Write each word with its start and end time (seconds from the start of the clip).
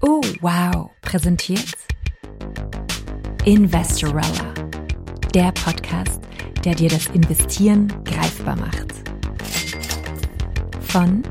Oh, 0.00 0.22
wow, 0.40 0.90
präsentiert 1.02 1.74
Investorella, 3.44 4.54
der 5.34 5.52
Podcast, 5.52 6.20
der 6.64 6.74
dir 6.74 6.88
das 6.88 7.06
Investieren 7.08 7.92
greifbar 8.04 8.56
macht. 8.56 8.92
Von 10.80 11.22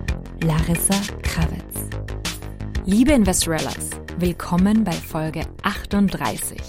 Larissa 0.44 1.00
Krawitz. 1.21 1.90
Liebe 2.86 3.12
Investorellas, 3.12 3.90
willkommen 4.18 4.84
bei 4.84 4.94
Folge 4.94 5.42
38. 5.64 6.62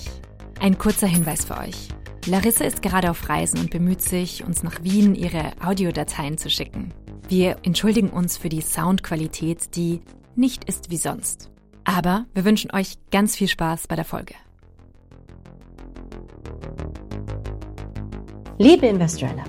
Ein 0.61 0.77
kurzer 0.77 1.07
Hinweis 1.07 1.45
für 1.45 1.59
euch. 1.59 1.89
Larissa 2.27 2.65
ist 2.65 2.83
gerade 2.83 3.11
auf 3.11 3.29
Reisen 3.29 3.61
und 3.61 3.71
bemüht 3.71 4.03
sich, 4.03 4.45
uns 4.45 4.63
nach 4.63 4.83
Wien 4.83 5.15
ihre 5.15 5.53
Audiodateien 5.65 6.37
zu 6.37 6.51
schicken. 6.51 6.93
Wir 7.29 7.57
entschuldigen 7.63 8.09
uns 8.09 8.39
für 8.39 8.49
die 8.49 8.63
Soundqualität, 8.63 9.77
die 9.77 10.01
nicht 10.35 10.65
ist 10.65 10.91
wie 10.91 10.97
sonst. 10.97 11.51
Aber 11.85 12.25
wir 12.33 12.47
wünschen 12.47 12.71
euch 12.71 12.95
ganz 13.11 13.37
viel 13.37 13.49
Spaß 13.49 13.87
bei 13.87 13.97
der 13.97 14.07
Folge. 14.07 14.33
Liebe 18.57 18.87
Investorella, 18.87 19.45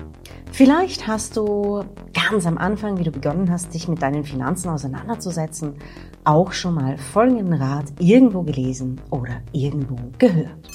vielleicht 0.52 1.06
hast 1.06 1.38
du 1.38 1.82
ganz 2.12 2.44
am 2.44 2.58
Anfang, 2.58 2.98
wie 2.98 3.04
du 3.04 3.12
begonnen 3.12 3.50
hast, 3.50 3.72
dich 3.72 3.88
mit 3.88 4.02
deinen 4.02 4.24
Finanzen 4.24 4.68
auseinanderzusetzen, 4.68 5.76
auch 6.24 6.52
schon 6.52 6.74
mal 6.74 6.98
folgenden 6.98 7.54
Rat 7.54 7.86
irgendwo 7.98 8.42
gelesen 8.42 9.00
oder 9.08 9.40
irgendwo 9.52 9.96
gehört. 10.18 10.68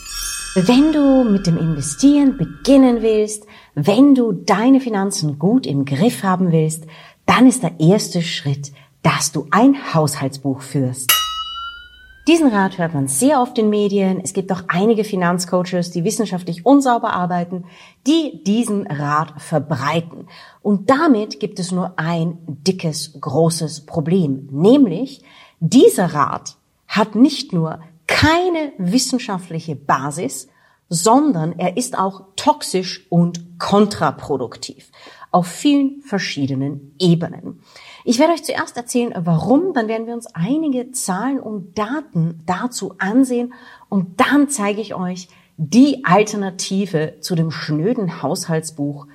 Wenn 0.55 0.91
du 0.91 1.23
mit 1.29 1.45
dem 1.45 1.57
Investieren 1.57 2.37
beginnen 2.37 3.01
willst, 3.01 3.45
wenn 3.75 4.15
du 4.15 4.31
deine 4.31 4.79
Finanzen 4.79 5.37
gut 5.37 5.67
im 5.67 5.83
Griff 5.83 6.23
haben 6.23 6.53
willst, 6.53 6.85
dann 7.25 7.45
ist 7.45 7.61
der 7.61 7.79
erste 7.79 8.21
Schritt, 8.21 8.71
dass 9.03 9.33
du 9.33 9.47
ein 9.51 9.93
Haushaltsbuch 9.93 10.61
führst. 10.61 11.11
Diesen 12.27 12.47
Rat 12.47 12.79
hört 12.79 12.95
man 12.95 13.07
sehr 13.07 13.39
oft 13.39 13.57
in 13.59 13.69
Medien. 13.69 14.19
Es 14.23 14.33
gibt 14.33 14.51
auch 14.51 14.63
einige 14.67 15.03
Finanzcoaches, 15.03 15.91
die 15.91 16.03
wissenschaftlich 16.05 16.65
unsauber 16.65 17.13
arbeiten, 17.13 17.65
die 18.07 18.41
diesen 18.43 18.87
Rat 18.87 19.33
verbreiten. 19.37 20.27
Und 20.63 20.89
damit 20.89 21.39
gibt 21.39 21.59
es 21.59 21.71
nur 21.71 21.99
ein 21.99 22.39
dickes, 22.47 23.19
großes 23.19 23.85
Problem. 23.85 24.47
Nämlich, 24.51 25.21
dieser 25.59 26.15
Rat 26.15 26.55
hat 26.87 27.13
nicht 27.13 27.53
nur 27.53 27.79
keine 28.07 28.71
wissenschaftliche 28.79 29.75
Basis, 29.75 30.47
sondern 30.89 31.57
er 31.57 31.77
ist 31.77 31.97
auch 31.97 32.23
toxisch 32.35 33.05
und 33.09 33.59
kontraproduktiv 33.59 34.91
auf 35.35 35.47
vielen 35.47 36.01
verschiedenen 36.01 36.95
Ebenen. 36.97 37.59
Ich 38.05 38.19
werde 38.19 38.31
euch 38.31 38.43
zuerst 38.45 38.77
erzählen, 38.77 39.13
warum, 39.17 39.73
dann 39.73 39.89
werden 39.89 40.07
wir 40.07 40.13
uns 40.13 40.27
einige 40.33 40.91
Zahlen 40.91 41.41
und 41.41 41.77
Daten 41.77 42.41
dazu 42.45 42.95
ansehen 42.99 43.53
und 43.89 44.21
dann 44.21 44.47
zeige 44.47 44.79
ich 44.79 44.95
euch 44.95 45.27
die 45.57 46.05
Alternative 46.05 47.15
zu 47.19 47.35
dem 47.35 47.51
schnöden 47.51 48.21
Haushaltsbuch, 48.21 49.07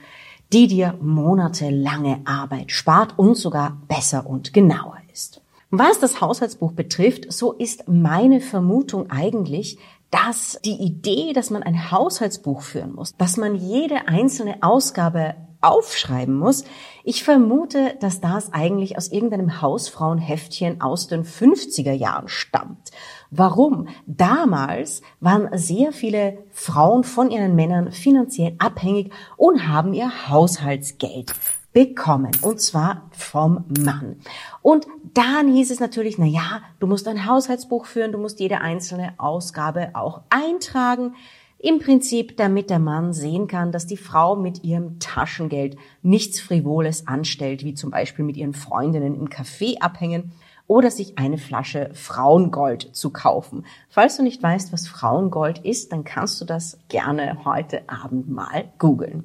die 0.53 0.67
dir 0.67 0.99
monatelange 1.01 2.21
Arbeit 2.27 2.71
spart 2.71 3.19
und 3.19 3.37
sogar 3.37 3.79
besser 3.89 4.27
und 4.27 4.53
genauer 4.53 4.99
ist. 5.13 5.41
Was 5.71 6.01
das 6.01 6.21
Haushaltsbuch 6.21 6.73
betrifft, 6.73 7.33
so 7.33 7.53
ist 7.53 7.89
meine 7.89 8.41
Vermutung 8.41 9.11
eigentlich, 9.11 9.79
dass 10.11 10.59
die 10.65 10.83
Idee, 10.83 11.33
dass 11.33 11.51
man 11.51 11.63
ein 11.63 11.91
Haushaltsbuch 11.91 12.63
führen 12.63 12.93
muss, 12.93 13.17
dass 13.17 13.37
man 13.37 13.55
jede 13.55 14.09
einzelne 14.09 14.63
Ausgabe 14.63 15.35
aufschreiben 15.61 16.35
muss. 16.35 16.65
Ich 17.05 17.23
vermute, 17.23 17.97
dass 18.01 18.21
das 18.21 18.53
eigentlich 18.53 18.97
aus 18.97 19.09
irgendeinem 19.09 19.61
Hausfrauenheftchen 19.61 20.81
aus 20.81 21.07
den 21.07 21.25
50er 21.25 21.93
Jahren 21.93 22.29
stammt. 22.29 22.91
Warum? 23.31 23.89
Damals 24.07 25.03
waren 25.21 25.49
sehr 25.59 25.93
viele 25.93 26.45
Frauen 26.51 27.05
von 27.05 27.31
ihren 27.31 27.55
Männern 27.55 27.93
finanziell 27.93 28.55
abhängig 28.59 29.13
und 29.37 29.69
haben 29.69 29.93
ihr 29.93 30.29
Haushaltsgeld 30.29 31.35
bekommen. 31.73 32.33
Und 32.43 32.61
zwar 32.61 33.09
vom 33.13 33.65
Mann. 33.79 34.17
Und 34.63 34.87
dann 35.15 35.53
hieß 35.53 35.71
es 35.71 35.81
natürlich, 35.81 36.19
na 36.19 36.27
ja, 36.27 36.63
du 36.81 36.87
musst 36.87 37.07
ein 37.07 37.27
Haushaltsbuch 37.27 37.87
führen, 37.87 38.13
du 38.13 38.19
musst 38.19 38.41
jede 38.41 38.61
einzelne 38.61 39.15
Ausgabe 39.19 39.91
auch 39.95 40.23
eintragen. 40.31 41.15
Im 41.59 41.79
Prinzip, 41.79 42.39
damit 42.39 42.71
der 42.71 42.79
Mann 42.79 43.13
sehen 43.13 43.47
kann, 43.47 43.71
dass 43.71 43.87
die 43.87 43.99
Frau 43.99 44.35
mit 44.35 44.65
ihrem 44.65 44.99
Taschengeld 44.99 45.77
nichts 46.03 46.41
Frivoles 46.41 47.07
anstellt, 47.07 47.65
wie 47.65 47.75
zum 47.75 47.91
Beispiel 47.91 48.25
mit 48.25 48.37
ihren 48.39 48.55
Freundinnen 48.55 49.15
im 49.15 49.29
Café 49.29 49.79
abhängen 49.81 50.33
oder 50.67 50.91
sich 50.91 51.19
eine 51.19 51.37
Flasche 51.37 51.91
Frauengold 51.93 52.97
zu 52.97 53.11
kaufen. 53.11 53.67
Falls 53.89 54.17
du 54.17 54.23
nicht 54.23 54.43
weißt, 54.43 54.73
was 54.73 54.89
Frauengold 54.89 55.59
ist, 55.59 55.93
dann 55.93 56.05
kannst 56.05 56.41
du 56.41 56.45
das 56.45 56.79
gerne 56.89 57.45
heute 57.45 57.83
Abend 57.89 58.31
mal 58.31 58.73
googeln. 58.79 59.25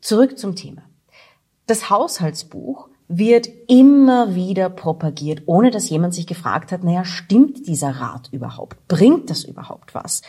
Zurück 0.00 0.38
zum 0.38 0.56
Thema. 0.56 0.82
Das 1.66 1.90
Haushaltsbuch 1.90 2.88
wird 3.08 3.48
immer 3.68 4.34
wieder 4.34 4.70
propagiert, 4.70 5.42
ohne 5.46 5.70
dass 5.70 5.90
jemand 5.90 6.14
sich 6.14 6.26
gefragt 6.26 6.72
hat, 6.72 6.82
naja, 6.82 7.04
stimmt 7.04 7.66
dieser 7.66 7.90
Rat 7.90 8.28
überhaupt? 8.32 8.88
Bringt 8.88 9.30
das 9.30 9.44
überhaupt 9.44 9.94
was? 9.94 10.22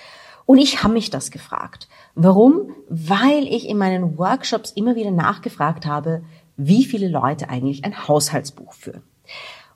Und 0.46 0.58
ich 0.58 0.84
habe 0.84 0.94
mich 0.94 1.10
das 1.10 1.32
gefragt. 1.32 1.88
Warum? 2.16 2.76
Weil 2.90 3.48
ich 3.48 3.70
in 3.70 3.78
meinen 3.78 4.18
Workshops 4.18 4.72
immer 4.72 4.96
wieder 4.96 5.12
nachgefragt 5.12 5.86
habe, 5.86 6.24
wie 6.58 6.84
viele 6.84 7.08
Leute 7.08 7.50
eigentlich 7.50 7.86
ein 7.86 8.08
Haushaltsbuch 8.08 8.74
führen. 8.74 9.04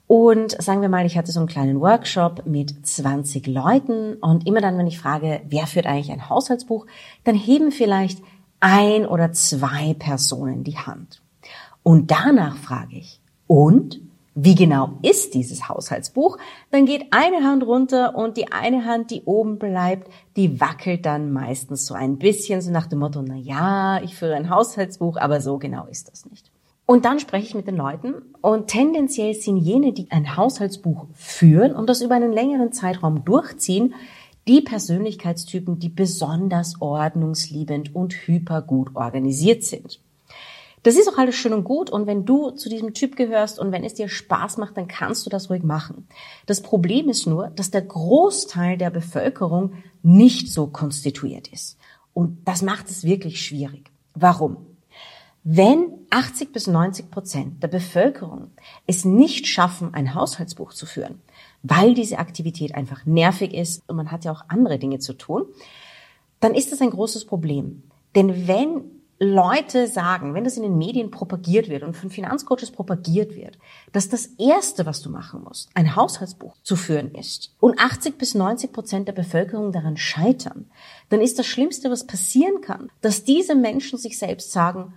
Und 0.05 0.61
sagen 0.61 0.81
wir 0.81 0.89
mal, 0.89 1.05
ich 1.05 1.17
hatte 1.17 1.31
so 1.31 1.39
einen 1.39 1.49
kleinen 1.49 1.81
Workshop 1.81 2.45
mit 2.45 2.85
20 2.85 3.47
Leuten 3.47 4.15
und 4.15 4.47
immer 4.47 4.61
dann, 4.61 4.77
wenn 4.77 4.87
ich 4.87 4.99
frage, 4.99 5.41
wer 5.47 5.67
führt 5.67 5.85
eigentlich 5.85 6.11
ein 6.11 6.29
Haushaltsbuch, 6.29 6.85
dann 7.23 7.35
heben 7.35 7.71
vielleicht 7.71 8.21
ein 8.59 9.05
oder 9.05 9.33
zwei 9.33 9.93
Personen 9.93 10.63
die 10.63 10.77
Hand. 10.77 11.21
Und 11.83 12.11
danach 12.11 12.57
frage 12.57 12.97
ich, 12.97 13.21
und 13.47 14.01
wie 14.39 14.53
genau 14.53 14.99
ist 15.01 15.33
dieses 15.33 15.67
Haushaltsbuch, 15.67 16.37
dann 16.69 16.85
geht 16.85 17.07
eine 17.09 17.43
Hand 17.43 17.65
runter 17.65 18.15
und 18.15 18.37
die 18.37 18.51
eine 18.51 18.85
Hand, 18.85 19.09
die 19.09 19.23
oben 19.23 19.57
bleibt, 19.57 20.11
die 20.35 20.61
wackelt 20.61 21.07
dann 21.07 21.33
meistens 21.33 21.87
so 21.87 21.95
ein 21.95 22.19
bisschen, 22.19 22.61
so 22.61 22.69
nach 22.69 22.85
dem 22.85 22.99
Motto, 22.99 23.23
na 23.23 23.35
ja, 23.35 23.99
ich 24.03 24.15
führe 24.15 24.35
ein 24.35 24.51
Haushaltsbuch, 24.51 25.17
aber 25.17 25.41
so 25.41 25.57
genau 25.57 25.87
ist 25.87 26.11
das 26.11 26.27
nicht. 26.29 26.51
Und 26.85 27.03
dann 27.03 27.19
spreche 27.19 27.47
ich 27.47 27.55
mit 27.55 27.67
den 27.67 27.77
Leuten 27.77 28.13
und 28.41 28.67
tendenziell 28.67 29.33
sind 29.33 29.57
jene, 29.57 29.91
die 29.91 30.11
ein 30.11 30.37
Haushaltsbuch 30.37 31.07
führen 31.15 31.75
und 31.75 31.89
das 31.89 32.01
über 32.01 32.13
einen 32.13 32.31
längeren 32.31 32.71
Zeitraum 32.71 33.25
durchziehen, 33.25 33.95
die 34.47 34.61
Persönlichkeitstypen, 34.61 35.79
die 35.79 35.89
besonders 35.89 36.79
ordnungsliebend 36.79 37.95
und 37.95 38.13
hypergut 38.13 38.95
organisiert 38.95 39.63
sind. 39.63 39.99
Das 40.83 40.95
ist 40.95 41.09
auch 41.09 41.17
alles 41.17 41.35
schön 41.35 41.53
und 41.53 41.63
gut 41.63 41.89
und 41.89 42.07
wenn 42.07 42.25
du 42.25 42.51
zu 42.51 42.69
diesem 42.69 42.93
Typ 42.93 43.15
gehörst 43.15 43.59
und 43.59 43.71
wenn 43.71 43.83
es 43.83 43.95
dir 43.95 44.07
Spaß 44.07 44.57
macht, 44.57 44.77
dann 44.77 44.87
kannst 44.87 45.25
du 45.25 45.29
das 45.29 45.49
ruhig 45.49 45.63
machen. 45.63 46.07
Das 46.45 46.61
Problem 46.61 47.09
ist 47.09 47.25
nur, 47.25 47.47
dass 47.47 47.71
der 47.71 47.81
Großteil 47.81 48.77
der 48.77 48.89
Bevölkerung 48.89 49.73
nicht 50.03 50.49
so 50.49 50.67
konstituiert 50.67 51.47
ist. 51.47 51.77
Und 52.13 52.47
das 52.47 52.61
macht 52.61 52.89
es 52.89 53.03
wirklich 53.03 53.41
schwierig. 53.41 53.91
Warum? 54.13 54.57
Wenn 55.43 55.93
80 56.09 56.51
bis 56.51 56.67
90 56.67 57.09
Prozent 57.09 57.63
der 57.63 57.69
Bevölkerung 57.69 58.51
es 58.85 59.05
nicht 59.05 59.47
schaffen, 59.47 59.93
ein 59.93 60.13
Haushaltsbuch 60.13 60.73
zu 60.73 60.85
führen, 60.85 61.21
weil 61.63 61.93
diese 61.93 62.19
Aktivität 62.19 62.75
einfach 62.75 63.05
nervig 63.05 63.53
ist 63.53 63.81
und 63.87 63.95
man 63.95 64.11
hat 64.11 64.25
ja 64.25 64.31
auch 64.31 64.43
andere 64.49 64.77
Dinge 64.77 64.99
zu 64.99 65.13
tun, 65.13 65.45
dann 66.39 66.53
ist 66.53 66.71
das 66.71 66.81
ein 66.81 66.89
großes 66.89 67.25
Problem. 67.25 67.83
Denn 68.15 68.47
wenn 68.47 68.96
Leute 69.19 69.87
sagen, 69.87 70.33
wenn 70.33 70.43
das 70.43 70.57
in 70.57 70.63
den 70.63 70.77
Medien 70.77 71.09
propagiert 71.09 71.69
wird 71.69 71.83
und 71.83 71.95
von 71.95 72.09
Finanzcoaches 72.11 72.71
propagiert 72.71 73.35
wird, 73.35 73.57
dass 73.91 74.09
das 74.09 74.27
Erste, 74.37 74.85
was 74.85 75.01
du 75.01 75.09
machen 75.09 75.43
musst, 75.43 75.69
ein 75.73 75.95
Haushaltsbuch 75.95 76.55
zu 76.61 76.75
führen 76.75 77.15
ist 77.15 77.55
und 77.59 77.79
80 77.79 78.17
bis 78.17 78.35
90 78.35 78.71
Prozent 78.71 79.07
der 79.07 79.13
Bevölkerung 79.13 79.71
daran 79.71 79.97
scheitern, 79.97 80.69
dann 81.09 81.21
ist 81.21 81.39
das 81.39 81.47
Schlimmste, 81.47 81.89
was 81.89 82.05
passieren 82.05 82.61
kann, 82.61 82.91
dass 83.01 83.23
diese 83.23 83.55
Menschen 83.55 83.97
sich 83.97 84.19
selbst 84.19 84.51
sagen, 84.51 84.93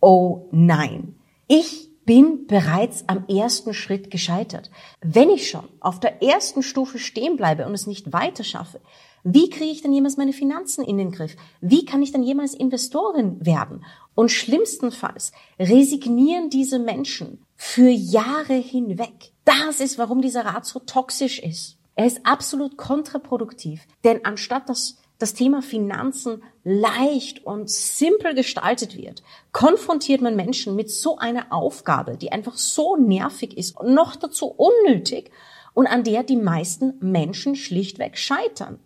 oh 0.00 0.46
nein, 0.52 1.16
ich 1.48 1.90
bin 2.04 2.46
bereits 2.46 3.04
am 3.08 3.26
ersten 3.28 3.74
Schritt 3.74 4.10
gescheitert. 4.10 4.70
Wenn 5.00 5.30
ich 5.30 5.48
schon 5.48 5.68
auf 5.80 6.00
der 6.00 6.22
ersten 6.22 6.62
Stufe 6.62 6.98
stehen 6.98 7.36
bleibe 7.36 7.66
und 7.66 7.74
es 7.74 7.86
nicht 7.86 8.12
weiter 8.12 8.44
schaffe, 8.44 8.80
wie 9.26 9.48
kriege 9.48 9.70
ich 9.70 9.80
denn 9.80 9.92
jemals 9.92 10.18
meine 10.18 10.34
Finanzen 10.34 10.84
in 10.84 10.98
den 10.98 11.10
Griff? 11.10 11.34
Wie 11.62 11.86
kann 11.86 12.02
ich 12.02 12.12
denn 12.12 12.22
jemals 12.22 12.52
Investorin 12.52 13.44
werden? 13.44 13.84
Und 14.14 14.30
schlimmstenfalls 14.30 15.32
resignieren 15.58 16.50
diese 16.50 16.78
Menschen 16.78 17.42
für 17.56 17.88
Jahre 17.88 18.54
hinweg. 18.54 19.32
Das 19.46 19.80
ist, 19.80 19.96
warum 19.96 20.20
dieser 20.20 20.44
Rat 20.44 20.66
so 20.66 20.78
toxisch 20.78 21.38
ist. 21.38 21.78
Er 21.96 22.06
ist 22.06 22.26
absolut 22.26 22.76
kontraproduktiv. 22.76 23.80
Denn 24.04 24.24
anstatt 24.24 24.68
dass 24.68 24.98
das 25.18 25.34
Thema 25.34 25.62
Finanzen 25.62 26.42
leicht 26.64 27.44
und 27.46 27.70
simpel 27.70 28.34
gestaltet 28.34 28.96
wird, 28.96 29.22
konfrontiert 29.52 30.20
man 30.20 30.36
Menschen 30.36 30.74
mit 30.74 30.90
so 30.90 31.18
einer 31.18 31.52
Aufgabe, 31.52 32.16
die 32.16 32.32
einfach 32.32 32.56
so 32.56 32.96
nervig 32.96 33.56
ist 33.56 33.76
und 33.76 33.94
noch 33.94 34.16
dazu 34.16 34.46
unnötig 34.46 35.30
und 35.72 35.86
an 35.86 36.04
der 36.04 36.22
die 36.22 36.36
meisten 36.36 36.94
Menschen 37.00 37.54
schlichtweg 37.56 38.16
scheitern. 38.16 38.78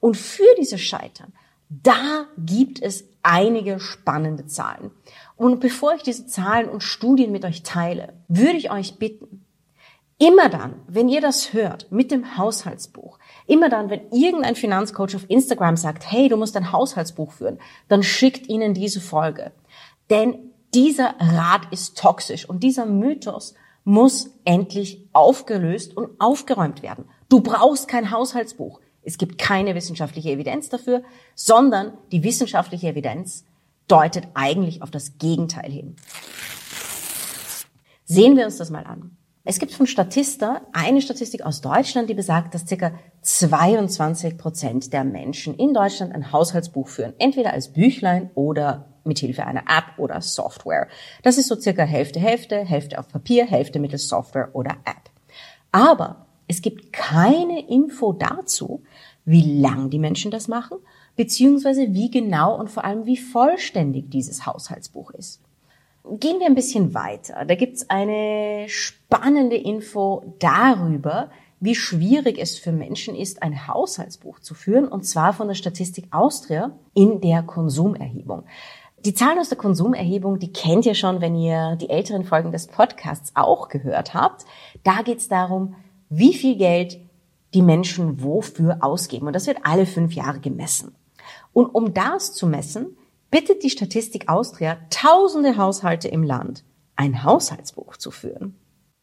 Und 0.00 0.16
für 0.16 0.44
dieses 0.58 0.80
Scheitern, 0.80 1.32
da 1.68 2.26
gibt 2.38 2.80
es 2.82 3.04
einige 3.22 3.80
spannende 3.80 4.46
Zahlen. 4.46 4.90
Und 5.36 5.60
bevor 5.60 5.94
ich 5.94 6.02
diese 6.02 6.26
Zahlen 6.26 6.68
und 6.68 6.82
Studien 6.82 7.32
mit 7.32 7.44
euch 7.44 7.62
teile, 7.62 8.12
würde 8.28 8.58
ich 8.58 8.70
euch 8.70 8.98
bitten, 8.98 9.33
immer 10.24 10.48
dann, 10.48 10.76
wenn 10.86 11.08
ihr 11.08 11.20
das 11.20 11.52
hört 11.52 11.92
mit 11.92 12.10
dem 12.10 12.38
Haushaltsbuch, 12.38 13.18
immer 13.46 13.68
dann, 13.68 13.90
wenn 13.90 14.10
irgendein 14.10 14.56
Finanzcoach 14.56 15.14
auf 15.14 15.28
Instagram 15.28 15.76
sagt, 15.76 16.10
hey, 16.10 16.28
du 16.28 16.36
musst 16.36 16.56
ein 16.56 16.72
Haushaltsbuch 16.72 17.32
führen, 17.32 17.58
dann 17.88 18.02
schickt 18.02 18.48
ihnen 18.48 18.72
diese 18.72 19.02
Folge. 19.02 19.52
Denn 20.08 20.50
dieser 20.72 21.14
Rat 21.18 21.70
ist 21.70 21.98
toxisch 21.98 22.48
und 22.48 22.62
dieser 22.62 22.86
Mythos 22.86 23.54
muss 23.84 24.30
endlich 24.46 25.06
aufgelöst 25.12 25.94
und 25.94 26.18
aufgeräumt 26.18 26.82
werden. 26.82 27.04
Du 27.28 27.40
brauchst 27.40 27.86
kein 27.86 28.10
Haushaltsbuch. 28.10 28.80
Es 29.02 29.18
gibt 29.18 29.36
keine 29.36 29.74
wissenschaftliche 29.74 30.30
Evidenz 30.30 30.70
dafür, 30.70 31.02
sondern 31.34 31.92
die 32.12 32.24
wissenschaftliche 32.24 32.88
Evidenz 32.88 33.44
deutet 33.88 34.28
eigentlich 34.32 34.80
auf 34.80 34.90
das 34.90 35.18
Gegenteil 35.18 35.70
hin. 35.70 35.96
Sehen 38.06 38.38
wir 38.38 38.46
uns 38.46 38.56
das 38.56 38.70
mal 38.70 38.84
an. 38.84 39.18
Es 39.46 39.58
gibt 39.58 39.72
von 39.72 39.86
Statista 39.86 40.62
eine 40.72 41.02
Statistik 41.02 41.44
aus 41.44 41.60
Deutschland, 41.60 42.08
die 42.08 42.14
besagt, 42.14 42.54
dass 42.54 42.64
ca. 42.64 42.92
22 43.20 44.38
Prozent 44.38 44.92
der 44.94 45.04
Menschen 45.04 45.54
in 45.56 45.74
Deutschland 45.74 46.14
ein 46.14 46.32
Haushaltsbuch 46.32 46.88
führen, 46.88 47.12
entweder 47.18 47.52
als 47.52 47.68
Büchlein 47.68 48.30
oder 48.34 48.86
mit 49.04 49.18
Hilfe 49.18 49.44
einer 49.44 49.64
App 49.68 49.98
oder 49.98 50.22
Software. 50.22 50.88
Das 51.22 51.36
ist 51.36 51.48
so 51.48 51.56
circa 51.56 51.82
Hälfte, 51.82 52.18
Hälfte, 52.18 52.64
Hälfte 52.64 52.98
auf 52.98 53.08
Papier, 53.08 53.44
Hälfte 53.44 53.80
mittels 53.80 54.08
Software 54.08 54.48
oder 54.54 54.76
App. 54.86 55.10
Aber 55.72 56.24
es 56.48 56.62
gibt 56.62 56.94
keine 56.94 57.68
Info 57.68 58.14
dazu, 58.14 58.82
wie 59.26 59.60
lang 59.60 59.90
die 59.90 59.98
Menschen 59.98 60.30
das 60.30 60.48
machen, 60.48 60.78
beziehungsweise 61.16 61.92
wie 61.92 62.10
genau 62.10 62.58
und 62.58 62.70
vor 62.70 62.84
allem 62.84 63.04
wie 63.04 63.18
vollständig 63.18 64.10
dieses 64.10 64.46
Haushaltsbuch 64.46 65.10
ist. 65.10 65.43
Gehen 66.06 66.38
wir 66.38 66.46
ein 66.46 66.54
bisschen 66.54 66.92
weiter. 66.92 67.46
Da 67.46 67.54
gibt's 67.54 67.88
eine 67.88 68.66
spannende 68.68 69.56
Info 69.56 70.34
darüber, 70.38 71.30
wie 71.60 71.74
schwierig 71.74 72.38
es 72.38 72.58
für 72.58 72.72
Menschen 72.72 73.14
ist, 73.14 73.42
ein 73.42 73.66
Haushaltsbuch 73.66 74.38
zu 74.40 74.54
führen, 74.54 74.86
und 74.86 75.06
zwar 75.06 75.32
von 75.32 75.48
der 75.48 75.54
Statistik 75.54 76.08
Austria 76.10 76.72
in 76.92 77.22
der 77.22 77.42
Konsumerhebung. 77.42 78.44
Die 79.06 79.14
Zahlen 79.14 79.38
aus 79.38 79.48
der 79.48 79.56
Konsumerhebung, 79.56 80.38
die 80.38 80.52
kennt 80.52 80.84
ihr 80.84 80.94
schon, 80.94 81.22
wenn 81.22 81.36
ihr 81.36 81.76
die 81.76 81.88
älteren 81.88 82.24
Folgen 82.24 82.52
des 82.52 82.66
Podcasts 82.66 83.32
auch 83.34 83.68
gehört 83.68 84.12
habt. 84.12 84.44
Da 84.82 85.00
geht's 85.02 85.28
darum, 85.28 85.74
wie 86.10 86.34
viel 86.34 86.56
Geld 86.56 86.98
die 87.54 87.62
Menschen 87.62 88.22
wofür 88.22 88.78
ausgeben. 88.80 89.26
Und 89.26 89.32
das 89.34 89.46
wird 89.46 89.58
alle 89.62 89.86
fünf 89.86 90.12
Jahre 90.12 90.40
gemessen. 90.40 90.94
Und 91.54 91.74
um 91.74 91.94
das 91.94 92.34
zu 92.34 92.46
messen, 92.46 92.96
bittet 93.34 93.64
die 93.64 93.70
Statistik 93.70 94.28
Austria 94.28 94.78
tausende 94.90 95.56
Haushalte 95.56 96.06
im 96.06 96.22
Land, 96.22 96.62
ein 96.94 97.24
Haushaltsbuch 97.24 97.96
zu 97.96 98.12
führen. 98.12 98.54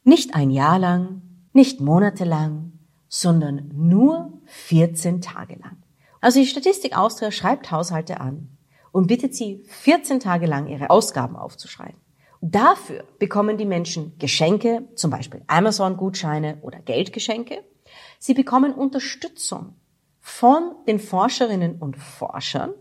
Nicht 0.05 0.35
ein 0.35 0.51
Jahr 0.51 0.79
lang, 0.79 1.21
nicht 1.51 1.81
monatelang, 1.81 2.71
sondern 3.09 3.69
nur 3.73 4.39
14 4.45 5.19
Tage 5.19 5.55
lang. 5.55 5.83
Also 6.21 6.39
die 6.39 6.47
Statistik 6.47 6.97
Austria 6.97 7.29
schreibt 7.29 7.71
Haushalte 7.71 8.21
an 8.21 8.57
und 8.93 9.07
bittet 9.07 9.35
sie, 9.35 9.65
14 9.67 10.21
Tage 10.21 10.45
lang 10.45 10.67
ihre 10.67 10.91
Ausgaben 10.91 11.35
aufzuschreiben. 11.35 11.99
Dafür 12.39 13.03
bekommen 13.19 13.57
die 13.57 13.65
Menschen 13.65 14.17
Geschenke, 14.17 14.87
zum 14.95 15.11
Beispiel 15.11 15.43
Amazon-Gutscheine 15.47 16.59
oder 16.61 16.79
Geldgeschenke. 16.79 17.65
Sie 18.17 18.33
bekommen 18.33 18.73
Unterstützung 18.73 19.75
von 20.21 20.73
den 20.87 20.99
Forscherinnen 20.99 21.81
und 21.81 21.97
Forschern 21.97 22.73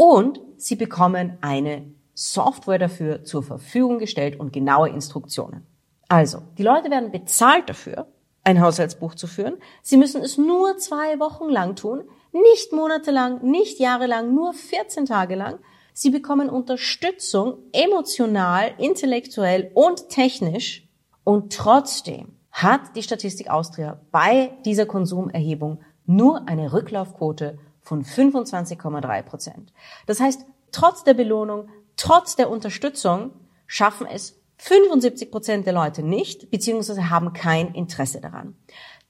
und 0.00 0.40
sie 0.56 0.76
bekommen 0.76 1.36
eine 1.42 1.84
Software 2.14 2.78
dafür 2.78 3.22
zur 3.22 3.42
Verfügung 3.42 3.98
gestellt 3.98 4.40
und 4.40 4.50
genaue 4.50 4.88
Instruktionen. 4.88 5.66
Also, 6.08 6.38
die 6.56 6.62
Leute 6.62 6.90
werden 6.90 7.12
bezahlt 7.12 7.68
dafür, 7.68 8.06
ein 8.42 8.62
Haushaltsbuch 8.62 9.14
zu 9.14 9.26
führen. 9.26 9.58
Sie 9.82 9.98
müssen 9.98 10.22
es 10.22 10.38
nur 10.38 10.78
zwei 10.78 11.20
Wochen 11.20 11.50
lang 11.50 11.76
tun, 11.76 12.04
nicht 12.32 12.72
monatelang, 12.72 13.42
nicht 13.42 13.78
jahrelang, 13.78 14.34
nur 14.34 14.54
14 14.54 15.04
Tage 15.04 15.34
lang. 15.34 15.58
Sie 15.92 16.08
bekommen 16.08 16.48
Unterstützung 16.48 17.58
emotional, 17.72 18.72
intellektuell 18.78 19.70
und 19.74 20.08
technisch. 20.08 20.88
Und 21.24 21.52
trotzdem 21.52 22.38
hat 22.52 22.96
die 22.96 23.02
Statistik 23.02 23.50
Austria 23.50 24.00
bei 24.12 24.56
dieser 24.64 24.86
Konsumerhebung 24.86 25.82
nur 26.06 26.48
eine 26.48 26.72
Rücklaufquote 26.72 27.58
von 27.90 28.04
25,3 28.04 29.22
Prozent. 29.22 29.72
Das 30.06 30.20
heißt, 30.20 30.46
trotz 30.70 31.02
der 31.02 31.14
Belohnung, 31.14 31.68
trotz 31.96 32.36
der 32.36 32.48
Unterstützung 32.48 33.32
schaffen 33.66 34.06
es 34.06 34.40
75 34.58 35.28
Prozent 35.32 35.66
der 35.66 35.72
Leute 35.72 36.04
nicht, 36.04 36.52
beziehungsweise 36.52 37.10
haben 37.10 37.32
kein 37.32 37.74
Interesse 37.74 38.20
daran. 38.20 38.54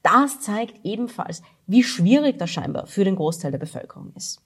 Das 0.01 0.39
zeigt 0.39 0.83
ebenfalls, 0.83 1.43
wie 1.67 1.83
schwierig 1.83 2.39
das 2.39 2.49
scheinbar 2.49 2.87
für 2.87 3.03
den 3.03 3.17
Großteil 3.17 3.51
der 3.51 3.59
Bevölkerung 3.59 4.13
ist. 4.15 4.41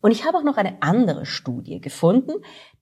Und 0.00 0.10
ich 0.10 0.24
habe 0.24 0.38
auch 0.38 0.42
noch 0.44 0.56
eine 0.56 0.82
andere 0.82 1.24
Studie 1.24 1.80
gefunden, 1.80 2.32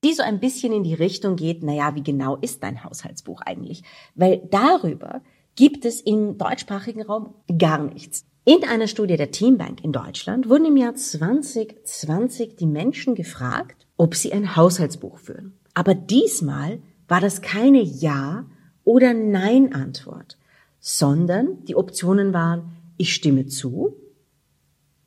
die 0.03 0.15
so 0.15 0.23
ein 0.23 0.41
bisschen 0.41 0.73
in 0.73 0.83
die 0.83 0.95
Richtung 0.95 1.37
geht, 1.37 1.63
naja, 1.63 1.95
wie 1.95 2.03
genau 2.03 2.37
ist 2.37 2.63
dein 2.63 2.85
Haushaltsbuch 2.85 3.43
eigentlich? 3.43 3.83
Weil 4.15 4.49
darüber 4.51 5.21
gibt 5.57 5.85
es 5.85 6.01
im 6.01 6.39
deutschsprachigen 6.39 7.03
Raum 7.03 7.35
gar 7.59 7.83
nichts. 7.83 8.25
In 8.49 8.63
einer 8.63 8.87
Studie 8.87 9.17
der 9.17 9.33
Teambank 9.33 9.83
in 9.83 9.91
Deutschland 9.91 10.49
wurden 10.49 10.67
im 10.67 10.77
Jahr 10.77 10.95
2020 10.95 12.55
die 12.55 12.67
Menschen 12.67 13.17
gefragt, 13.17 13.89
ob 13.97 14.15
sie 14.15 14.33
ein 14.33 14.55
Haushaltsbuch 14.55 15.19
führen. 15.19 15.59
Aber 15.75 15.97
diesmal 15.97 16.79
war 17.09 17.21
das 17.21 17.43
keine 17.43 17.83
Ja- 17.83 18.47
oder 18.85 19.15
Nein-Antwort, 19.15 20.39
sondern 20.79 21.65
die 21.65 21.75
Optionen 21.75 22.33
waren, 22.33 22.71
ich 22.97 23.15
stimme 23.15 23.47
zu, 23.47 23.97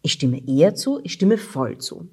ich 0.01 0.11
stimme 0.11 0.45
eher 0.45 0.75
zu, 0.75 0.99
ich 1.05 1.13
stimme 1.13 1.37
voll 1.37 1.77
zu. 1.77 2.09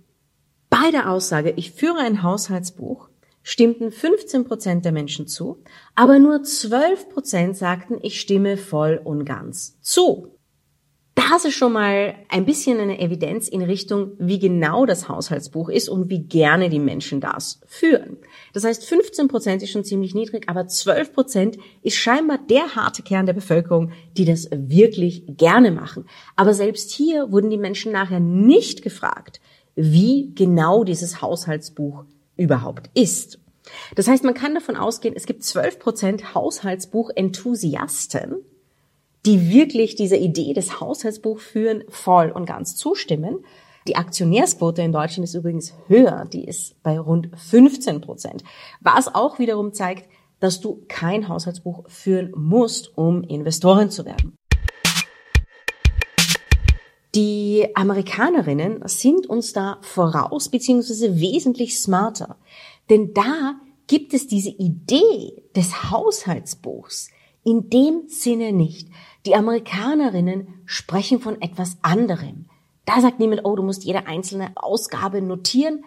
Bei 0.70 0.92
der 0.92 1.10
Aussage, 1.10 1.54
ich 1.56 1.72
führe 1.72 1.98
ein 1.98 2.22
Haushaltsbuch, 2.22 3.08
stimmten 3.42 3.90
15 3.90 4.44
Prozent 4.44 4.84
der 4.84 4.92
Menschen 4.92 5.26
zu, 5.26 5.58
aber 5.96 6.20
nur 6.20 6.44
12 6.44 7.08
Prozent 7.08 7.56
sagten, 7.56 7.98
ich 8.02 8.20
stimme 8.20 8.56
voll 8.56 9.00
und 9.02 9.24
ganz 9.24 9.76
zu. 9.80 10.35
Das 11.16 11.44
ist 11.46 11.54
schon 11.54 11.72
mal 11.72 12.14
ein 12.28 12.44
bisschen 12.44 12.78
eine 12.78 13.00
Evidenz 13.00 13.48
in 13.48 13.62
Richtung, 13.62 14.12
wie 14.18 14.38
genau 14.38 14.84
das 14.84 15.08
Haushaltsbuch 15.08 15.70
ist 15.70 15.88
und 15.88 16.10
wie 16.10 16.24
gerne 16.24 16.68
die 16.68 16.78
Menschen 16.78 17.22
das 17.22 17.62
führen. 17.66 18.18
Das 18.52 18.64
heißt, 18.64 18.84
15 18.84 19.26
Prozent 19.26 19.62
ist 19.62 19.70
schon 19.70 19.82
ziemlich 19.82 20.14
niedrig, 20.14 20.46
aber 20.48 20.68
12 20.68 21.14
Prozent 21.14 21.56
ist 21.82 21.96
scheinbar 21.96 22.38
der 22.38 22.76
harte 22.76 23.02
Kern 23.02 23.24
der 23.24 23.32
Bevölkerung, 23.32 23.92
die 24.16 24.26
das 24.26 24.50
wirklich 24.52 25.24
gerne 25.26 25.70
machen. 25.70 26.04
Aber 26.36 26.52
selbst 26.52 26.90
hier 26.92 27.32
wurden 27.32 27.48
die 27.48 27.56
Menschen 27.56 27.92
nachher 27.92 28.20
nicht 28.20 28.82
gefragt, 28.82 29.40
wie 29.74 30.32
genau 30.34 30.84
dieses 30.84 31.22
Haushaltsbuch 31.22 32.04
überhaupt 32.36 32.90
ist. 32.92 33.40
Das 33.94 34.06
heißt, 34.06 34.22
man 34.22 34.34
kann 34.34 34.54
davon 34.54 34.76
ausgehen, 34.76 35.14
es 35.16 35.24
gibt 35.24 35.42
12 35.42 35.78
Prozent 35.78 36.34
Haushaltsbuch-Enthusiasten, 36.34 38.44
die 39.26 39.50
wirklich 39.50 39.96
dieser 39.96 40.18
Idee 40.18 40.52
des 40.52 40.80
Haushaltsbuchführen 40.80 41.82
voll 41.88 42.30
und 42.30 42.46
ganz 42.46 42.76
zustimmen. 42.76 43.44
Die 43.88 43.96
Aktionärsquote 43.96 44.82
in 44.82 44.92
Deutschland 44.92 45.24
ist 45.24 45.34
übrigens 45.34 45.74
höher, 45.88 46.24
die 46.32 46.44
ist 46.44 46.80
bei 46.84 46.98
rund 46.98 47.30
15 47.36 48.00
Prozent, 48.00 48.44
was 48.80 49.12
auch 49.12 49.40
wiederum 49.40 49.72
zeigt, 49.72 50.08
dass 50.38 50.60
du 50.60 50.84
kein 50.86 51.28
Haushaltsbuch 51.28 51.88
führen 51.88 52.32
musst, 52.36 52.96
um 52.96 53.24
Investorin 53.24 53.90
zu 53.90 54.04
werden. 54.04 54.36
Die 57.14 57.68
Amerikanerinnen 57.74 58.82
sind 58.84 59.26
uns 59.26 59.52
da 59.52 59.78
voraus 59.80 60.50
beziehungsweise 60.50 61.18
wesentlich 61.18 61.80
smarter. 61.80 62.36
Denn 62.90 63.14
da 63.14 63.54
gibt 63.86 64.14
es 64.14 64.28
diese 64.28 64.50
Idee 64.50 65.42
des 65.54 65.90
Haushaltsbuchs 65.90 67.08
in 67.46 67.70
dem 67.70 68.08
Sinne 68.08 68.52
nicht. 68.52 68.88
Die 69.24 69.36
Amerikanerinnen 69.36 70.48
sprechen 70.64 71.20
von 71.20 71.40
etwas 71.40 71.78
anderem. 71.80 72.46
Da 72.84 73.00
sagt 73.00 73.20
niemand, 73.20 73.42
oh, 73.44 73.54
du 73.54 73.62
musst 73.62 73.84
jede 73.84 74.08
einzelne 74.08 74.50
Ausgabe 74.56 75.22
notieren. 75.22 75.84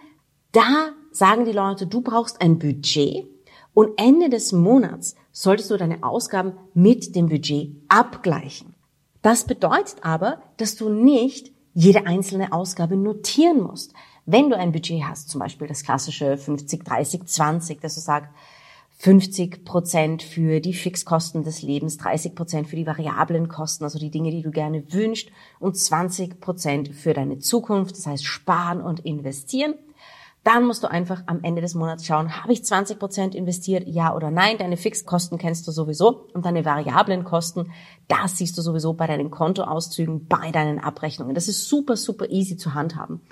Da 0.52 0.88
sagen 1.12 1.44
die 1.44 1.52
Leute, 1.52 1.86
du 1.86 2.00
brauchst 2.00 2.40
ein 2.40 2.58
Budget 2.58 3.26
und 3.74 3.90
Ende 3.98 4.30
des 4.30 4.52
Monats 4.52 5.16
solltest 5.32 5.70
du 5.70 5.76
deine 5.76 6.02
Ausgaben 6.02 6.54
mit 6.72 7.14
dem 7.14 7.28
Budget 7.28 7.76
abgleichen. 7.88 8.74
Das 9.20 9.44
bedeutet 9.44 9.96
aber, 10.02 10.40
dass 10.56 10.76
du 10.76 10.88
nicht 10.88 11.52
jede 11.74 12.06
einzelne 12.06 12.54
Ausgabe 12.54 12.96
notieren 12.96 13.60
musst. 13.60 13.92
Wenn 14.24 14.48
du 14.48 14.56
ein 14.56 14.72
Budget 14.72 15.02
hast, 15.04 15.28
zum 15.28 15.40
Beispiel 15.40 15.68
das 15.68 15.82
klassische 15.82 16.38
50, 16.38 16.84
30, 16.84 17.26
20, 17.26 17.80
dass 17.82 17.96
du 17.96 18.00
sagst, 18.00 18.30
50 19.02 19.64
Prozent 19.64 20.22
für 20.22 20.60
die 20.60 20.74
Fixkosten 20.74 21.42
des 21.42 21.62
Lebens, 21.62 21.96
30 21.96 22.34
Prozent 22.34 22.68
für 22.68 22.76
die 22.76 22.86
variablen 22.86 23.48
Kosten, 23.48 23.84
also 23.84 23.98
die 23.98 24.10
Dinge, 24.10 24.30
die 24.30 24.42
du 24.42 24.50
gerne 24.50 24.92
wünschst, 24.92 25.30
und 25.58 25.74
20 25.74 26.38
Prozent 26.38 26.94
für 26.94 27.14
deine 27.14 27.38
Zukunft, 27.38 27.96
das 27.96 28.06
heißt 28.06 28.26
sparen 28.26 28.82
und 28.82 29.00
investieren. 29.00 29.72
Dann 30.44 30.66
musst 30.66 30.82
du 30.82 30.90
einfach 30.90 31.22
am 31.24 31.42
Ende 31.42 31.62
des 31.62 31.74
Monats 31.74 32.04
schauen, 32.04 32.42
habe 32.42 32.52
ich 32.52 32.62
20 32.62 32.98
Prozent 32.98 33.34
investiert, 33.34 33.88
ja 33.88 34.14
oder 34.14 34.30
nein. 34.30 34.58
Deine 34.58 34.76
Fixkosten 34.76 35.38
kennst 35.38 35.66
du 35.66 35.72
sowieso 35.72 36.26
und 36.34 36.44
deine 36.44 36.66
variablen 36.66 37.24
Kosten, 37.24 37.72
das 38.06 38.36
siehst 38.36 38.58
du 38.58 38.60
sowieso 38.60 38.92
bei 38.92 39.06
deinen 39.06 39.30
Kontoauszügen, 39.30 40.26
bei 40.26 40.50
deinen 40.50 40.78
Abrechnungen. 40.78 41.34
Das 41.34 41.48
ist 41.48 41.66
super, 41.66 41.96
super 41.96 42.28
easy 42.28 42.58
zu 42.58 42.74
handhaben. 42.74 43.22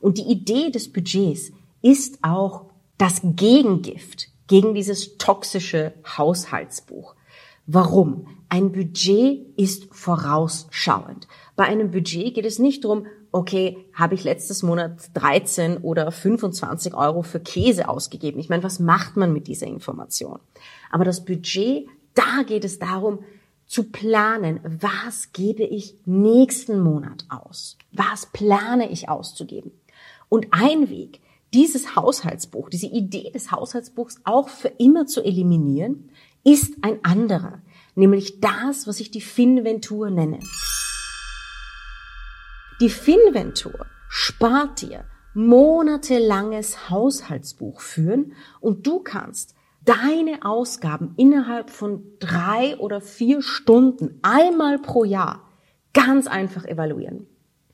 Und 0.00 0.16
die 0.16 0.30
Idee 0.32 0.70
des 0.70 0.90
Budgets 0.90 1.52
ist 1.82 2.18
auch 2.22 2.64
das 2.96 3.20
Gegengift 3.22 4.30
gegen 4.48 4.74
dieses 4.74 5.16
toxische 5.18 5.94
Haushaltsbuch. 6.16 7.14
Warum? 7.66 8.26
Ein 8.48 8.72
Budget 8.72 9.46
ist 9.56 9.88
vorausschauend. 9.94 11.28
Bei 11.54 11.64
einem 11.64 11.90
Budget 11.90 12.34
geht 12.34 12.46
es 12.46 12.58
nicht 12.58 12.84
darum, 12.84 13.06
okay, 13.30 13.76
habe 13.92 14.14
ich 14.14 14.24
letztes 14.24 14.62
Monat 14.62 15.10
13 15.14 15.78
oder 15.78 16.10
25 16.10 16.94
Euro 16.94 17.22
für 17.22 17.40
Käse 17.40 17.88
ausgegeben. 17.88 18.40
Ich 18.40 18.48
meine, 18.48 18.62
was 18.62 18.80
macht 18.80 19.16
man 19.16 19.32
mit 19.32 19.48
dieser 19.48 19.66
Information? 19.66 20.38
Aber 20.90 21.04
das 21.04 21.24
Budget, 21.24 21.86
da 22.14 22.42
geht 22.46 22.64
es 22.64 22.78
darum, 22.78 23.18
zu 23.66 23.84
planen, 23.84 24.60
was 24.64 25.32
gebe 25.32 25.62
ich 25.62 25.94
nächsten 26.06 26.80
Monat 26.80 27.26
aus? 27.28 27.76
Was 27.92 28.24
plane 28.24 28.90
ich 28.90 29.10
auszugeben? 29.10 29.72
Und 30.30 30.46
ein 30.52 30.88
Weg, 30.88 31.20
dieses 31.54 31.96
Haushaltsbuch, 31.96 32.68
diese 32.68 32.86
Idee 32.86 33.30
des 33.30 33.50
Haushaltsbuchs 33.50 34.20
auch 34.24 34.48
für 34.48 34.68
immer 34.68 35.06
zu 35.06 35.22
eliminieren, 35.22 36.10
ist 36.44 36.74
ein 36.82 37.04
anderer, 37.04 37.62
nämlich 37.94 38.40
das, 38.40 38.86
was 38.86 39.00
ich 39.00 39.10
die 39.10 39.20
Finventur 39.20 40.10
nenne. 40.10 40.38
Die 42.80 42.90
Finventur 42.90 43.86
spart 44.08 44.82
dir 44.82 45.04
monatelanges 45.34 46.90
Haushaltsbuch 46.90 47.80
führen 47.80 48.32
und 48.60 48.86
du 48.86 49.00
kannst 49.00 49.54
deine 49.84 50.44
Ausgaben 50.44 51.14
innerhalb 51.16 51.70
von 51.70 52.04
drei 52.18 52.76
oder 52.78 53.00
vier 53.00 53.42
Stunden 53.42 54.18
einmal 54.22 54.78
pro 54.78 55.04
Jahr 55.04 55.48
ganz 55.92 56.26
einfach 56.26 56.64
evaluieren. 56.64 57.26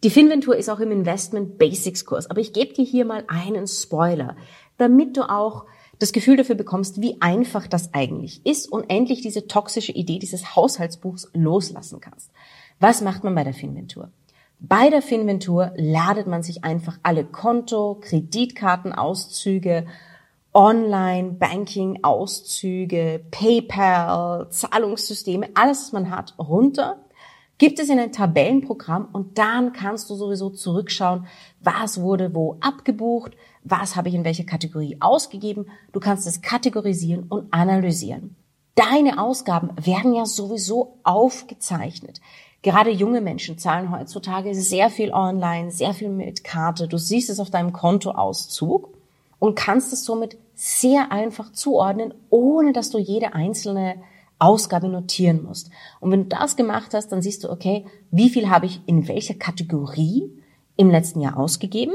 Die 0.04 0.10
Finventur 0.10 0.54
ist 0.54 0.68
auch 0.68 0.78
im 0.80 0.92
Investment 0.92 1.56
Basics 1.56 2.04
Kurs, 2.04 2.28
aber 2.28 2.42
ich 2.42 2.52
gebe 2.52 2.74
dir 2.74 2.84
hier 2.84 3.06
mal 3.06 3.24
einen 3.26 3.66
Spoiler, 3.66 4.36
damit 4.76 5.16
du 5.16 5.22
auch 5.22 5.64
das 5.98 6.12
Gefühl 6.12 6.36
dafür 6.36 6.56
bekommst, 6.56 7.00
wie 7.00 7.22
einfach 7.22 7.66
das 7.66 7.94
eigentlich 7.94 8.44
ist 8.44 8.70
und 8.70 8.90
endlich 8.90 9.22
diese 9.22 9.46
toxische 9.46 9.92
Idee 9.92 10.18
dieses 10.18 10.56
Haushaltsbuchs 10.56 11.30
loslassen 11.32 12.02
kannst. 12.02 12.30
Was 12.80 13.00
macht 13.00 13.24
man 13.24 13.34
bei 13.34 13.44
der 13.44 13.54
Finventur? 13.54 14.10
Bei 14.60 14.90
der 14.90 15.00
Finventur 15.00 15.72
ladet 15.74 16.26
man 16.26 16.42
sich 16.42 16.64
einfach 16.64 16.98
alle 17.02 17.24
Konto, 17.24 17.98
Kreditkartenauszüge, 18.02 19.86
Online-Banking-Auszüge, 20.52 23.24
PayPal, 23.30 24.50
Zahlungssysteme, 24.50 25.48
alles, 25.54 25.84
was 25.84 25.92
man 25.92 26.10
hat, 26.10 26.34
runter 26.38 27.03
gibt 27.58 27.78
es 27.78 27.88
in 27.88 27.98
ein 27.98 28.12
Tabellenprogramm 28.12 29.08
und 29.12 29.38
dann 29.38 29.72
kannst 29.72 30.10
du 30.10 30.14
sowieso 30.14 30.50
zurückschauen, 30.50 31.26
was 31.60 32.00
wurde 32.00 32.34
wo 32.34 32.56
abgebucht, 32.60 33.32
was 33.62 33.96
habe 33.96 34.08
ich 34.08 34.14
in 34.14 34.24
welcher 34.24 34.44
Kategorie 34.44 34.96
ausgegeben. 35.00 35.66
Du 35.92 36.00
kannst 36.00 36.26
es 36.26 36.42
kategorisieren 36.42 37.24
und 37.28 37.52
analysieren. 37.52 38.36
Deine 38.74 39.20
Ausgaben 39.22 39.70
werden 39.80 40.14
ja 40.14 40.26
sowieso 40.26 40.98
aufgezeichnet. 41.04 42.20
Gerade 42.62 42.90
junge 42.90 43.20
Menschen 43.20 43.58
zahlen 43.58 43.90
heutzutage 43.90 44.54
sehr 44.54 44.90
viel 44.90 45.12
online, 45.12 45.70
sehr 45.70 45.94
viel 45.94 46.08
mit 46.08 46.44
Karte. 46.44 46.88
Du 46.88 46.98
siehst 46.98 47.30
es 47.30 47.38
auf 47.38 47.50
deinem 47.50 47.72
Kontoauszug 47.72 48.88
und 49.38 49.54
kannst 49.54 49.92
es 49.92 50.04
somit 50.04 50.38
sehr 50.54 51.12
einfach 51.12 51.52
zuordnen, 51.52 52.14
ohne 52.30 52.72
dass 52.72 52.90
du 52.90 52.98
jede 52.98 53.34
einzelne 53.34 53.96
Ausgabe 54.38 54.88
notieren 54.88 55.42
musst. 55.42 55.70
Und 56.00 56.10
wenn 56.10 56.28
du 56.28 56.36
das 56.36 56.56
gemacht 56.56 56.94
hast, 56.94 57.08
dann 57.08 57.22
siehst 57.22 57.44
du, 57.44 57.50
okay, 57.50 57.86
wie 58.10 58.28
viel 58.28 58.50
habe 58.50 58.66
ich 58.66 58.80
in 58.86 59.08
welcher 59.08 59.34
Kategorie 59.34 60.30
im 60.76 60.90
letzten 60.90 61.20
Jahr 61.20 61.36
ausgegeben? 61.36 61.94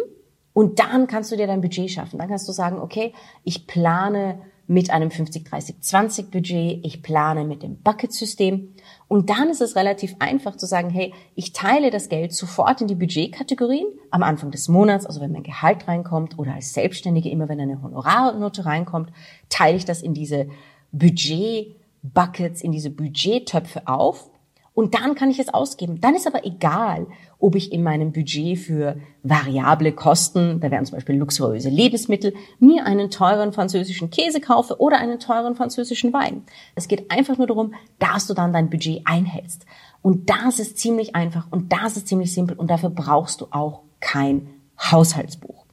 Und 0.54 0.80
dann 0.80 1.08
kannst 1.08 1.32
du 1.32 1.38
dir 1.38 1.48
dein 1.48 1.62
Budget 1.62 1.90
schaffen. 1.92 2.18
Dann 2.18 2.28
kannst 2.28 2.48
du 2.48 2.52
sagen, 2.52 2.80
okay, 2.80 3.14
ich 3.44 3.68
plane 3.68 4.40
mit 4.70 4.92
einem 4.92 5.10
50-30-20 5.10 6.30
Budget, 6.30 6.86
ich 6.86 7.02
plane 7.02 7.44
mit 7.44 7.64
dem 7.64 7.82
Bucket-System. 7.82 8.76
Und 9.08 9.32
dann 9.32 9.50
ist 9.50 9.62
es 9.62 9.76
relativ 9.76 10.16
einfach 10.20 10.58
zu 10.58 10.68
sagen, 10.68 10.92
hey, 10.92 11.12
ich 11.34 11.54
teile 11.54 11.90
das 11.90 12.08
Geld 12.08 12.34
sofort 12.34 12.80
in 12.80 12.88
die 12.88 12.94
Budgetkategorien 12.94 13.88
am 14.12 14.22
Anfang 14.22 14.52
des 14.52 14.68
Monats, 14.68 15.08
also 15.08 15.22
wenn 15.22 15.32
mein 15.32 15.42
Gehalt 15.42 15.88
reinkommt 15.88 16.38
oder 16.38 16.54
als 16.54 16.74
Selbstständige 16.74 17.30
immer, 17.30 17.50
wenn 17.50 17.60
eine 17.60 17.82
Honorarnote 17.82 18.64
reinkommt, 18.64 19.12
teile 19.50 19.76
ich 19.76 19.86
das 19.86 20.04
in 20.04 20.14
diese 20.14 20.50
Budget 20.92 21.76
Buckets, 22.02 22.62
in 22.62 22.72
diese 22.72 22.90
Budgettöpfe 22.90 23.88
auf 23.88 24.30
und 24.80 24.96
dann 24.96 25.14
kann 25.14 25.30
ich 25.30 25.40
es 25.40 25.54
ausgeben. 25.54 26.00
Dann 26.00 26.16
ist 26.16 26.26
aber 26.26 26.46
egal, 26.46 27.08
ob 27.38 27.56
ich 27.56 27.74
in 27.74 27.84
meinem 27.84 28.14
Budget 28.14 28.58
für 28.58 28.96
variable 29.24 29.92
Kosten, 29.92 30.62
da 30.62 30.72
wären 30.72 30.86
zum 30.86 30.96
Beispiel 30.96 31.18
luxuriöse 31.18 31.68
Lebensmittel, 31.68 32.34
mir 32.60 32.86
einen 32.86 33.12
teuren 33.12 33.52
französischen 33.52 34.10
Käse 34.10 34.40
kaufe 34.40 34.80
oder 34.80 34.98
einen 35.00 35.20
teuren 35.20 35.56
französischen 35.56 36.14
Wein. 36.14 36.44
Es 36.76 36.88
geht 36.88 37.12
einfach 37.12 37.38
nur 37.38 37.48
darum, 37.48 37.74
dass 38.00 38.28
du 38.28 38.34
dann 38.34 38.54
dein 38.54 38.70
Budget 38.70 39.02
einhältst. 39.04 39.66
Und 40.02 40.30
das 40.30 40.60
ist 40.60 40.78
ziemlich 40.78 41.14
einfach 41.14 41.48
und 41.52 41.74
das 41.74 41.98
ist 41.98 42.08
ziemlich 42.08 42.34
simpel 42.34 42.58
und 42.58 42.70
dafür 42.70 42.90
brauchst 42.90 43.42
du 43.42 43.48
auch 43.52 43.82
kein 44.00 44.48
Haushaltsbuch. 44.80 45.66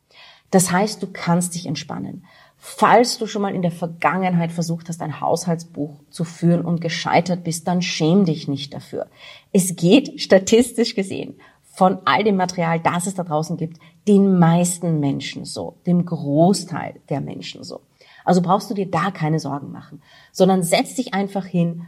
Das 0.51 0.73
heißt, 0.73 1.01
du 1.01 1.07
kannst 1.13 1.55
dich 1.55 1.67
entspannen. 1.67 2.25
Falls 2.69 3.17
du 3.19 3.29
schon 3.29 3.43
mal 3.43 3.55
in 3.55 3.63
der 3.63 3.71
Vergangenheit 3.71 4.51
versucht 4.51 4.89
hast, 4.89 5.01
ein 5.01 5.21
Haushaltsbuch 5.21 6.01
zu 6.11 6.25
führen 6.25 6.65
und 6.65 6.81
gescheitert 6.81 7.45
bist, 7.45 7.69
dann 7.69 7.81
schäm 7.81 8.25
dich 8.25 8.49
nicht 8.49 8.75
dafür. 8.75 9.07
Es 9.53 9.77
geht 9.77 10.21
statistisch 10.21 10.97
gesehen 10.97 11.37
von 11.63 11.99
all 12.07 12.25
dem 12.25 12.35
Material, 12.35 12.81
das 12.81 13.07
es 13.07 13.15
da 13.15 13.23
draußen 13.23 13.57
gibt, 13.57 13.79
den 14.09 14.41
meisten 14.41 14.99
Menschen 14.99 15.45
so, 15.45 15.77
dem 15.87 16.05
Großteil 16.05 16.97
der 17.09 17.21
Menschen 17.21 17.63
so. 17.63 17.83
Also 18.25 18.43
brauchst 18.43 18.69
du 18.69 18.75
dir 18.75 18.91
da 18.91 19.13
keine 19.13 19.39
Sorgen 19.39 19.71
machen, 19.71 20.03
sondern 20.33 20.65
setz 20.65 20.97
dich 20.97 21.15
einfach 21.15 21.47
hin, 21.47 21.87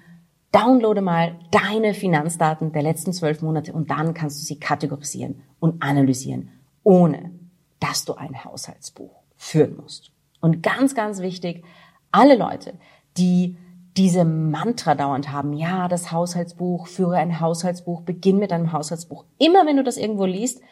downloade 0.53 1.03
mal 1.03 1.35
deine 1.51 1.93
Finanzdaten 1.93 2.71
der 2.71 2.83
letzten 2.83 3.13
zwölf 3.13 3.43
Monate 3.43 3.73
und 3.73 3.91
dann 3.91 4.15
kannst 4.15 4.41
du 4.41 4.45
sie 4.45 4.61
kategorisieren 4.61 5.43
und 5.59 5.83
analysieren, 5.83 6.51
ohne 6.85 7.33
dass 7.81 8.05
du 8.05 8.15
ein 8.15 8.45
Haushaltsbuch 8.45 9.11
führen 9.37 9.77
musst. 9.77 10.13
Und 10.41 10.63
ganz, 10.63 10.95
ganz 10.95 11.21
wichtig, 11.21 11.65
alle 12.13 12.37
Leute, 12.37 12.75
die 13.17 13.57
diese 13.97 14.25
Mantra 14.25 14.95
dauernd 14.95 15.33
haben, 15.33 15.53
ja, 15.53 15.89
das 15.89 16.13
Haushaltsbuch, 16.13 16.87
führe 16.87 17.17
ein 17.17 17.41
Haushaltsbuch, 17.41 18.03
beginn 18.03 18.39
mit 18.39 18.53
einem 18.53 18.73
Haushaltsbuch. 18.73 19.25
Immer 19.39 19.67
wenn 19.67 19.77
du 19.77 19.83
das 19.83 19.97
irgendwo 19.97 20.25
liest, 20.25 20.63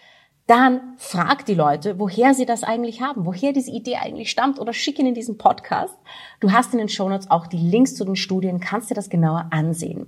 dann 0.46 0.94
frag 0.96 1.44
die 1.44 1.54
Leute, 1.54 1.98
woher 1.98 2.32
sie 2.34 2.46
das 2.46 2.62
eigentlich 2.62 3.02
haben, 3.02 3.26
woher 3.26 3.52
diese 3.52 3.72
Idee 3.72 3.96
eigentlich 3.96 4.30
stammt 4.30 4.60
oder 4.60 4.72
schick 4.72 4.98
ihnen 5.00 5.14
diesen 5.14 5.38
Podcast. 5.38 5.96
Du 6.38 6.52
hast 6.52 6.72
in 6.72 6.78
den 6.78 6.88
Shownotes 6.88 7.30
auch 7.30 7.48
die 7.48 7.56
Links 7.56 7.96
zu 7.96 8.04
den 8.04 8.14
Studien, 8.14 8.60
kannst 8.60 8.90
dir 8.90 8.94
das 8.94 9.10
genauer 9.10 9.48
ansehen. 9.50 10.06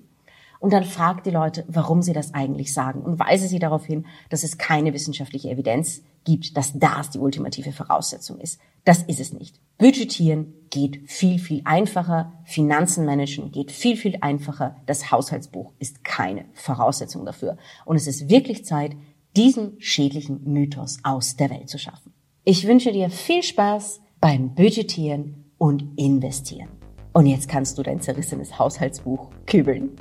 Und 0.60 0.72
dann 0.72 0.84
frag 0.84 1.24
die 1.24 1.30
Leute, 1.30 1.64
warum 1.68 2.02
sie 2.02 2.12
das 2.12 2.34
eigentlich 2.34 2.72
sagen 2.72 3.02
und 3.02 3.18
weise 3.18 3.48
sie 3.48 3.58
darauf 3.58 3.84
hin, 3.84 4.06
dass 4.28 4.44
es 4.44 4.58
keine 4.58 4.92
wissenschaftliche 4.92 5.50
Evidenz 5.50 6.02
gibt, 6.28 6.58
dass 6.58 6.78
das 6.78 7.08
die 7.08 7.18
ultimative 7.18 7.72
Voraussetzung 7.72 8.38
ist. 8.38 8.60
Das 8.84 9.02
ist 9.02 9.18
es 9.18 9.32
nicht. 9.32 9.58
Budgetieren 9.78 10.52
geht 10.68 11.10
viel, 11.10 11.38
viel 11.38 11.62
einfacher. 11.64 12.34
Finanzen 12.44 13.06
managen 13.06 13.50
geht 13.50 13.72
viel, 13.72 13.96
viel 13.96 14.18
einfacher. 14.20 14.76
Das 14.84 15.10
Haushaltsbuch 15.10 15.72
ist 15.78 16.04
keine 16.04 16.44
Voraussetzung 16.52 17.24
dafür. 17.24 17.56
Und 17.86 17.96
es 17.96 18.06
ist 18.06 18.28
wirklich 18.28 18.66
Zeit, 18.66 18.94
diesen 19.36 19.80
schädlichen 19.80 20.44
Mythos 20.44 20.98
aus 21.02 21.36
der 21.36 21.48
Welt 21.48 21.70
zu 21.70 21.78
schaffen. 21.78 22.12
Ich 22.44 22.66
wünsche 22.66 22.92
dir 22.92 23.08
viel 23.08 23.42
Spaß 23.42 24.00
beim 24.20 24.54
Budgetieren 24.54 25.46
und 25.56 25.98
Investieren. 25.98 26.68
Und 27.14 27.24
jetzt 27.24 27.48
kannst 27.48 27.78
du 27.78 27.82
dein 27.82 28.02
zerrissenes 28.02 28.58
Haushaltsbuch 28.58 29.30
kübeln. 29.46 29.92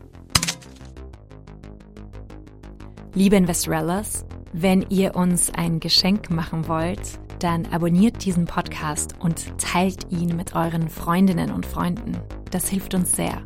Liebe 3.13 3.37
Investorellas, 3.37 4.25
wenn 4.53 4.85
ihr 4.89 5.15
uns 5.15 5.51
ein 5.53 5.79
Geschenk 5.79 6.29
machen 6.29 6.67
wollt, 6.67 7.19
dann 7.39 7.65
abonniert 7.67 8.25
diesen 8.25 8.45
Podcast 8.45 9.15
und 9.19 9.57
teilt 9.57 10.11
ihn 10.11 10.35
mit 10.35 10.55
euren 10.55 10.89
Freundinnen 10.89 11.51
und 11.51 11.65
Freunden. 11.65 12.17
Das 12.51 12.67
hilft 12.69 12.93
uns 12.93 13.15
sehr. 13.15 13.41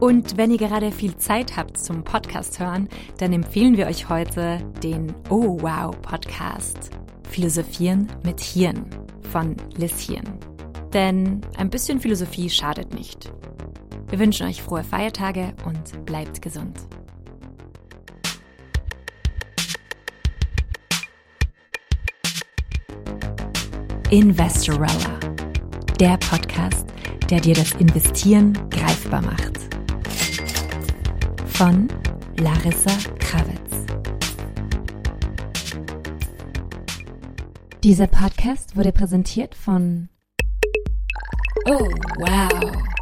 Und 0.00 0.36
wenn 0.36 0.50
ihr 0.50 0.58
gerade 0.58 0.90
viel 0.90 1.16
Zeit 1.16 1.56
habt 1.56 1.78
zum 1.78 2.02
Podcast 2.02 2.58
hören, 2.58 2.88
dann 3.18 3.32
empfehlen 3.32 3.76
wir 3.76 3.86
euch 3.86 4.08
heute 4.08 4.58
den 4.82 5.14
Oh 5.30 5.58
Wow 5.62 6.00
Podcast 6.02 6.90
Philosophieren 7.30 8.08
mit 8.24 8.40
Hirn 8.40 8.84
von 9.30 9.56
Hirn. 9.78 10.38
Denn 10.92 11.40
ein 11.56 11.70
bisschen 11.70 12.00
Philosophie 12.00 12.50
schadet 12.50 12.92
nicht. 12.92 13.32
Wir 14.08 14.18
wünschen 14.18 14.46
euch 14.46 14.62
frohe 14.62 14.84
Feiertage 14.84 15.54
und 15.64 16.04
bleibt 16.04 16.42
gesund. 16.42 16.80
Investorella, 24.12 25.18
der 25.98 26.18
Podcast, 26.18 26.84
der 27.30 27.40
dir 27.40 27.54
das 27.54 27.72
Investieren 27.72 28.52
greifbar 28.68 29.22
macht. 29.22 29.58
Von 31.46 31.88
Larissa 32.38 32.90
Krawitz. 33.18 33.86
Dieser 37.82 38.06
Podcast 38.06 38.76
wurde 38.76 38.92
präsentiert 38.92 39.54
von 39.54 40.10
Oh, 41.64 41.88
wow. 42.18 43.01